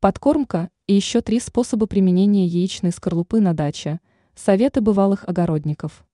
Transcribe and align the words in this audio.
Подкормка 0.00 0.70
и 0.86 0.94
еще 0.94 1.22
три 1.22 1.40
способа 1.40 1.88
применения 1.88 2.46
яичной 2.46 2.92
скорлупы 2.92 3.40
на 3.40 3.52
даче. 3.52 3.98
Советы 4.36 4.80
бывалых 4.80 5.24
огородников. 5.28 6.06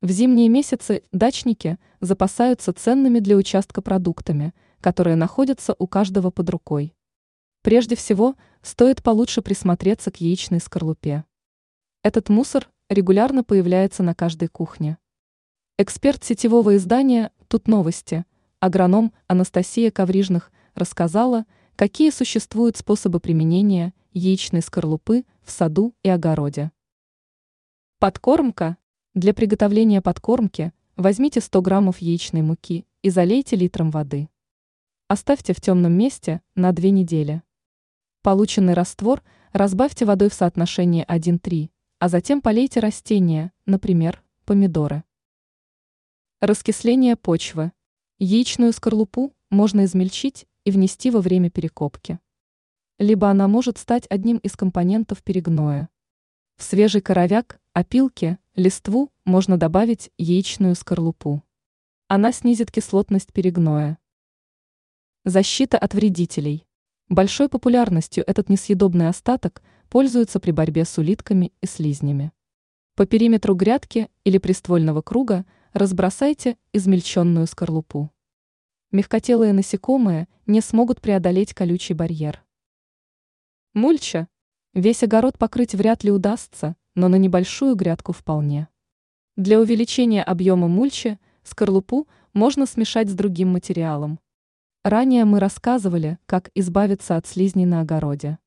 В 0.00 0.10
зимние 0.10 0.48
месяцы 0.48 1.02
дачники 1.12 1.78
запасаются 2.00 2.72
ценными 2.72 3.18
для 3.18 3.36
участка 3.36 3.82
продуктами, 3.82 4.54
которые 4.80 5.14
находятся 5.14 5.76
у 5.78 5.86
каждого 5.86 6.30
под 6.30 6.48
рукой. 6.48 6.94
Прежде 7.60 7.96
всего, 7.96 8.34
стоит 8.62 9.02
получше 9.02 9.42
присмотреться 9.42 10.10
к 10.10 10.16
яичной 10.16 10.60
скорлупе. 10.60 11.26
Этот 12.02 12.30
мусор 12.30 12.70
регулярно 12.88 13.44
появляется 13.44 14.02
на 14.02 14.14
каждой 14.14 14.48
кухне. 14.48 14.96
Эксперт 15.76 16.24
сетевого 16.24 16.76
издания 16.76 17.30
«Тут 17.48 17.68
новости», 17.68 18.24
агроном 18.58 19.12
Анастасия 19.26 19.90
Коврижных 19.90 20.50
рассказала, 20.74 21.44
какие 21.78 22.10
существуют 22.10 22.76
способы 22.76 23.20
применения 23.20 23.94
яичной 24.12 24.62
скорлупы 24.62 25.24
в 25.44 25.52
саду 25.52 25.94
и 26.02 26.08
огороде. 26.08 26.72
Подкормка. 28.00 28.78
Для 29.14 29.32
приготовления 29.32 30.02
подкормки 30.02 30.72
возьмите 30.96 31.40
100 31.40 31.62
граммов 31.62 31.98
яичной 31.98 32.42
муки 32.42 32.84
и 33.02 33.10
залейте 33.10 33.54
литром 33.54 33.92
воды. 33.92 34.28
Оставьте 35.06 35.52
в 35.52 35.60
темном 35.60 35.92
месте 35.92 36.42
на 36.56 36.72
2 36.72 36.90
недели. 36.90 37.44
Полученный 38.22 38.74
раствор 38.74 39.22
разбавьте 39.52 40.04
водой 40.04 40.30
в 40.30 40.34
соотношении 40.34 41.06
1-3, 41.06 41.70
а 42.00 42.08
затем 42.08 42.42
полейте 42.42 42.80
растения, 42.80 43.52
например, 43.66 44.24
помидоры. 44.46 45.04
Раскисление 46.40 47.14
почвы. 47.14 47.70
Яичную 48.18 48.72
скорлупу 48.72 49.32
можно 49.48 49.84
измельчить 49.84 50.47
и 50.68 50.70
внести 50.70 51.10
во 51.10 51.22
время 51.22 51.48
перекопки. 51.48 52.18
Либо 52.98 53.30
она 53.30 53.48
может 53.48 53.78
стать 53.78 54.06
одним 54.10 54.36
из 54.36 54.54
компонентов 54.54 55.22
перегноя. 55.22 55.88
В 56.58 56.62
свежий 56.62 57.00
коровяк, 57.00 57.58
опилки, 57.72 58.36
листву 58.54 59.10
можно 59.24 59.56
добавить 59.56 60.10
яичную 60.18 60.74
скорлупу. 60.74 61.42
Она 62.06 62.32
снизит 62.32 62.70
кислотность 62.70 63.32
перегноя. 63.32 63.96
Защита 65.24 65.78
от 65.78 65.94
вредителей. 65.94 66.66
Большой 67.08 67.48
популярностью 67.48 68.22
этот 68.26 68.50
несъедобный 68.50 69.08
остаток 69.08 69.62
пользуется 69.88 70.38
при 70.38 70.50
борьбе 70.50 70.84
с 70.84 70.98
улитками 70.98 71.50
и 71.62 71.66
слизнями. 71.66 72.30
По 72.94 73.06
периметру 73.06 73.54
грядки 73.54 74.10
или 74.24 74.36
приствольного 74.36 75.00
круга– 75.00 75.46
разбросайте 75.72 76.58
измельченную 76.74 77.46
скорлупу. 77.46 78.10
Мягкотелые 78.90 79.52
насекомые 79.52 80.28
не 80.46 80.62
смогут 80.62 81.02
преодолеть 81.02 81.52
колючий 81.52 81.94
барьер. 81.94 82.42
Мульча. 83.74 84.28
Весь 84.72 85.02
огород 85.02 85.36
покрыть 85.36 85.74
вряд 85.74 86.04
ли 86.04 86.10
удастся, 86.10 86.74
но 86.94 87.08
на 87.08 87.16
небольшую 87.16 87.74
грядку 87.74 88.12
вполне. 88.12 88.68
Для 89.36 89.60
увеличения 89.60 90.22
объема 90.22 90.68
мульчи 90.68 91.18
скорлупу 91.42 92.08
можно 92.32 92.64
смешать 92.64 93.10
с 93.10 93.12
другим 93.12 93.50
материалом. 93.50 94.20
Ранее 94.84 95.26
мы 95.26 95.38
рассказывали, 95.38 96.18
как 96.24 96.50
избавиться 96.54 97.16
от 97.16 97.26
слизней 97.26 97.66
на 97.66 97.82
огороде. 97.82 98.38